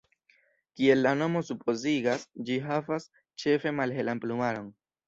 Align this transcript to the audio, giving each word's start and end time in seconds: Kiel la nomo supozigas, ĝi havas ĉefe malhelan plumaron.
Kiel 0.79 1.03
la 1.07 1.11
nomo 1.19 1.43
supozigas, 1.51 2.27
ĝi 2.49 2.59
havas 2.71 3.09
ĉefe 3.45 3.79
malhelan 3.83 4.27
plumaron. 4.27 4.79